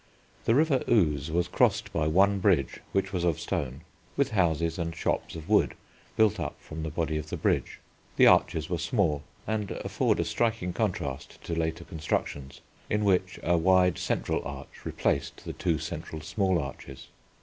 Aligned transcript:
The 0.45 0.55
River 0.55 0.83
Ouse 0.89 1.29
was 1.29 1.47
crossed 1.47 1.93
by 1.93 2.07
one 2.07 2.39
bridge, 2.39 2.79
which 2.91 3.13
was 3.13 3.23
of 3.23 3.39
stone, 3.39 3.81
with 4.17 4.31
houses 4.31 4.79
and 4.79 4.95
shops 4.95 5.35
of 5.35 5.47
wood 5.47 5.75
built 6.17 6.39
up 6.39 6.59
from 6.59 6.81
the 6.81 6.89
body 6.89 7.17
of 7.17 7.29
the 7.29 7.37
bridge. 7.37 7.79
The 8.17 8.25
arches 8.25 8.67
were 8.67 8.79
small, 8.79 9.21
and 9.45 9.69
afford 9.69 10.19
a 10.19 10.25
striking 10.25 10.73
contrast 10.73 11.39
to 11.43 11.53
the 11.53 11.59
later 11.59 11.83
constructions, 11.83 12.61
in 12.89 13.05
which 13.05 13.39
a 13.43 13.59
wide 13.59 13.99
central 13.99 14.41
arch 14.43 14.85
replaced 14.85 15.45
the 15.45 15.53
two 15.53 15.77
central 15.77 16.21
small 16.23 16.57
arches. 16.57 17.09